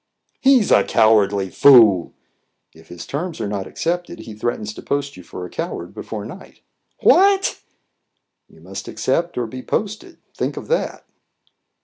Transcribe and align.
"He's 0.39 0.71
a 0.71 0.83
cowardly 0.83 1.51
fool!" 1.51 2.15
"If 2.73 2.87
his 2.87 3.05
terms 3.05 3.39
are 3.39 3.47
not 3.47 3.67
accepted, 3.67 4.21
he 4.21 4.33
threatens 4.33 4.73
to 4.73 4.81
post 4.81 5.15
you 5.15 5.21
for 5.21 5.45
a 5.45 5.49
coward 5.51 5.93
before 5.93 6.25
night." 6.25 6.61
"What?" 7.01 7.61
"You 8.49 8.61
must 8.61 8.87
accept 8.87 9.37
or 9.37 9.45
be 9.45 9.61
posted. 9.61 10.17
Think 10.33 10.57
of 10.57 10.69
that!" 10.69 11.05